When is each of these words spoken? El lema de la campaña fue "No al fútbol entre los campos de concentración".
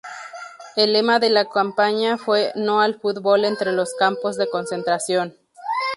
El 0.75 0.93
lema 0.93 1.19
de 1.19 1.29
la 1.29 1.45
campaña 1.47 2.17
fue 2.17 2.51
"No 2.55 2.81
al 2.81 2.99
fútbol 2.99 3.45
entre 3.45 3.71
los 3.71 3.93
campos 3.93 4.35
de 4.35 4.49
concentración". 4.49 5.37